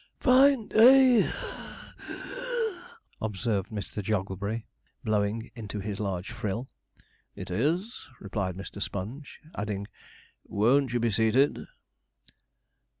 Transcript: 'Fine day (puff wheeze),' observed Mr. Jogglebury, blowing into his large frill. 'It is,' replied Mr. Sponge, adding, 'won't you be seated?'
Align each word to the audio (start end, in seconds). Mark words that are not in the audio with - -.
'Fine 0.19 0.67
day 0.69 1.29
(puff 1.29 1.95
wheeze),' 2.09 2.95
observed 3.21 3.69
Mr. 3.69 4.01
Jogglebury, 4.01 4.65
blowing 5.03 5.51
into 5.53 5.79
his 5.79 5.99
large 5.99 6.31
frill. 6.31 6.65
'It 7.35 7.51
is,' 7.51 8.07
replied 8.19 8.55
Mr. 8.55 8.81
Sponge, 8.81 9.39
adding, 9.55 9.85
'won't 10.43 10.91
you 10.91 10.99
be 10.99 11.11
seated?' 11.11 11.67